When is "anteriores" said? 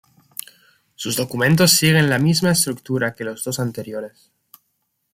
3.59-4.31